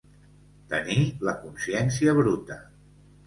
Tenir 0.71 1.03
la 1.29 1.35
consciència 1.43 2.17
bruta. 2.23 2.61